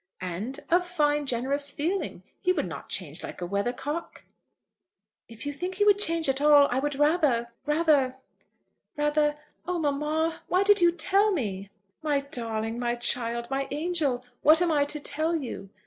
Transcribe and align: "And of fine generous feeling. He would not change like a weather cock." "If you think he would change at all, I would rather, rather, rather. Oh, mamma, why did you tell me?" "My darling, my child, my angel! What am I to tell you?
"And 0.19 0.59
of 0.71 0.83
fine 0.87 1.27
generous 1.27 1.69
feeling. 1.69 2.23
He 2.41 2.51
would 2.51 2.65
not 2.67 2.89
change 2.89 3.23
like 3.23 3.39
a 3.39 3.45
weather 3.45 3.71
cock." 3.71 4.23
"If 5.27 5.45
you 5.45 5.53
think 5.53 5.75
he 5.75 5.85
would 5.85 5.99
change 5.99 6.27
at 6.27 6.41
all, 6.41 6.67
I 6.71 6.79
would 6.79 6.95
rather, 6.95 7.49
rather, 7.67 8.15
rather. 8.97 9.35
Oh, 9.67 9.77
mamma, 9.77 10.41
why 10.47 10.63
did 10.63 10.81
you 10.81 10.91
tell 10.91 11.31
me?" 11.31 11.69
"My 12.01 12.19
darling, 12.21 12.79
my 12.79 12.95
child, 12.95 13.47
my 13.51 13.67
angel! 13.69 14.25
What 14.41 14.59
am 14.59 14.71
I 14.71 14.85
to 14.85 14.99
tell 14.99 15.35
you? 15.35 15.69